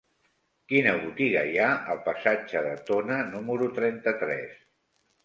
Quina 0.71 0.93
botiga 1.01 1.43
hi 1.49 1.59
ha 1.65 1.67
al 1.95 2.01
passatge 2.07 2.63
de 2.69 2.71
Tona 2.87 3.19
número 3.35 3.69
trenta-tres? 3.77 4.57